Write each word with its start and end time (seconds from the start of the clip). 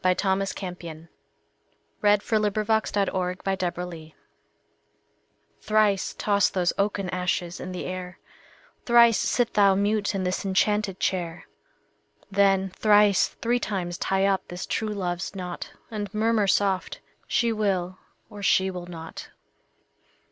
Thomas 0.15 0.51
Campion 0.51 1.09
Thrice 1.99 2.27
Toss 2.27 2.49
Those 2.79 3.13
Oaken 3.15 3.39
Ashes 3.39 3.89
in 3.89 4.01
the 4.01 4.15
Air 4.15 4.17
THRICE 5.63 6.15
toss 6.15 6.49
those 6.49 6.73
oaken 6.79 7.07
ashes 7.11 7.59
in 7.59 7.71
the 7.71 7.85
air; 7.85 8.17
Thrice 8.83 9.19
sit 9.19 9.53
thou 9.53 9.75
mute 9.75 10.15
in 10.15 10.23
this 10.23 10.43
enchanted 10.43 10.99
chair; 10.99 11.45
Then 12.31 12.71
thrice 12.71 13.27
three 13.27 13.59
times 13.59 13.99
tie 13.99 14.25
up 14.25 14.47
this 14.47 14.65
true 14.65 14.87
love's 14.89 15.35
knot, 15.35 15.71
And 15.91 16.11
murmur 16.15 16.47
soft: 16.47 16.99
"She 17.27 17.53
will, 17.53 17.99
or 18.27 18.41
she 18.41 18.71
will 18.71 18.87
not." 18.87 19.29